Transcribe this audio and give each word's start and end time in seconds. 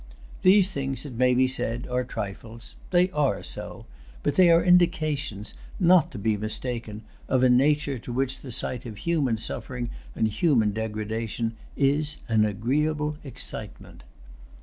These 0.41 0.71
things, 0.71 1.05
it 1.05 1.13
may 1.13 1.35
be 1.35 1.45
said, 1.45 1.85
are 1.87 2.03
trifles. 2.03 2.73
They 2.89 3.11
are 3.11 3.43
so; 3.43 3.85
but 4.23 4.33
they 4.33 4.49
are 4.49 4.63
indications, 4.63 5.53
not 5.79 6.09
to 6.09 6.17
be 6.17 6.35
mistaken, 6.37 7.03
of 7.27 7.43
a 7.43 7.51
nature 7.51 7.99
to 7.99 8.11
which 8.11 8.41
the 8.41 8.51
sight 8.51 8.83
of 8.87 8.97
human 8.97 9.37
suffering 9.37 9.91
and 10.15 10.27
human 10.27 10.73
degradation 10.73 11.53
is 11.77 12.17
an 12.27 12.45
agreeable 12.45 13.17
excitement. 13.23 14.01